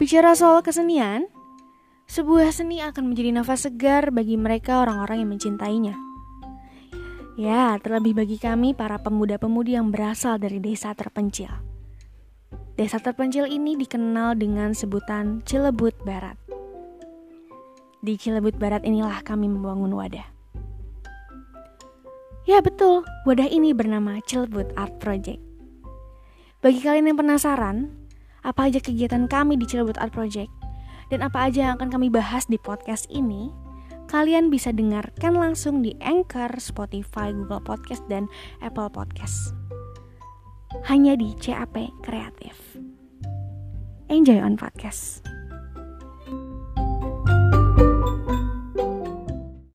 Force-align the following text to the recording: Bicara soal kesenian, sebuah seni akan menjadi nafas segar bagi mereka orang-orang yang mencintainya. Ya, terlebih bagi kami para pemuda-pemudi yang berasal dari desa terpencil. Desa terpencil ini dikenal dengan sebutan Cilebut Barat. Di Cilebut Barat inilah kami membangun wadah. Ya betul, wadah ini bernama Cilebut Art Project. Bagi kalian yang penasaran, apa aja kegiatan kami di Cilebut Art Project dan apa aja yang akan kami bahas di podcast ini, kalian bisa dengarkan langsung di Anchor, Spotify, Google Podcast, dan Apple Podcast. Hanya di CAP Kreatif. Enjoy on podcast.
Bicara 0.00 0.32
soal 0.32 0.64
kesenian, 0.64 1.28
sebuah 2.08 2.56
seni 2.56 2.80
akan 2.80 3.12
menjadi 3.12 3.36
nafas 3.36 3.68
segar 3.68 4.08
bagi 4.08 4.40
mereka 4.40 4.80
orang-orang 4.80 5.20
yang 5.20 5.30
mencintainya. 5.36 5.92
Ya, 7.36 7.76
terlebih 7.76 8.16
bagi 8.16 8.40
kami 8.40 8.72
para 8.72 8.96
pemuda-pemudi 8.96 9.76
yang 9.76 9.92
berasal 9.92 10.40
dari 10.40 10.56
desa 10.56 10.96
terpencil. 10.96 11.52
Desa 12.80 12.96
terpencil 12.96 13.44
ini 13.44 13.76
dikenal 13.76 14.40
dengan 14.40 14.72
sebutan 14.72 15.44
Cilebut 15.44 15.92
Barat. 16.00 16.40
Di 18.00 18.16
Cilebut 18.16 18.56
Barat 18.56 18.88
inilah 18.88 19.20
kami 19.20 19.52
membangun 19.52 19.92
wadah. 19.92 20.24
Ya 22.48 22.64
betul, 22.64 23.04
wadah 23.28 23.52
ini 23.52 23.76
bernama 23.76 24.16
Cilebut 24.24 24.72
Art 24.80 24.96
Project. 24.96 25.44
Bagi 26.64 26.80
kalian 26.80 27.12
yang 27.12 27.20
penasaran, 27.20 27.99
apa 28.46 28.70
aja 28.72 28.80
kegiatan 28.80 29.28
kami 29.28 29.56
di 29.60 29.68
Cilebut 29.68 29.96
Art 30.00 30.12
Project 30.12 30.50
dan 31.10 31.26
apa 31.26 31.50
aja 31.50 31.70
yang 31.70 31.74
akan 31.76 31.90
kami 31.90 32.08
bahas 32.08 32.46
di 32.46 32.56
podcast 32.56 33.10
ini, 33.10 33.50
kalian 34.06 34.48
bisa 34.48 34.70
dengarkan 34.70 35.34
langsung 35.34 35.82
di 35.82 35.94
Anchor, 35.98 36.54
Spotify, 36.62 37.34
Google 37.34 37.62
Podcast, 37.62 38.06
dan 38.06 38.30
Apple 38.62 38.88
Podcast. 38.88 39.52
Hanya 40.86 41.18
di 41.18 41.34
CAP 41.34 41.90
Kreatif. 42.06 42.78
Enjoy 44.06 44.38
on 44.38 44.54
podcast. 44.54 45.29